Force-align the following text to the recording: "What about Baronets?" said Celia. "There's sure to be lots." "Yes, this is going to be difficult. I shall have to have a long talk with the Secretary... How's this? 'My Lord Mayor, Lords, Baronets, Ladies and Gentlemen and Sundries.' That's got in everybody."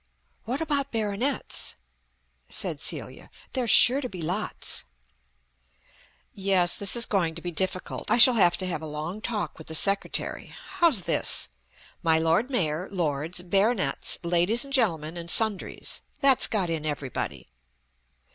"What 0.45 0.61
about 0.61 0.91
Baronets?" 0.91 1.75
said 2.49 2.79
Celia. 2.81 3.29
"There's 3.53 3.69
sure 3.69 4.01
to 4.01 4.09
be 4.09 4.23
lots." 4.23 4.83
"Yes, 6.33 6.75
this 6.75 6.95
is 6.95 7.05
going 7.05 7.35
to 7.35 7.41
be 7.43 7.51
difficult. 7.51 8.09
I 8.09 8.17
shall 8.17 8.33
have 8.33 8.57
to 8.57 8.65
have 8.65 8.81
a 8.81 8.87
long 8.87 9.21
talk 9.21 9.59
with 9.59 9.67
the 9.67 9.75
Secretary... 9.75 10.55
How's 10.77 11.01
this? 11.01 11.49
'My 12.01 12.17
Lord 12.17 12.49
Mayor, 12.49 12.87
Lords, 12.89 13.43
Baronets, 13.43 14.17
Ladies 14.23 14.63
and 14.65 14.73
Gentlemen 14.73 15.17
and 15.17 15.29
Sundries.' 15.29 16.01
That's 16.19 16.47
got 16.47 16.71
in 16.71 16.83
everybody." 16.83 17.49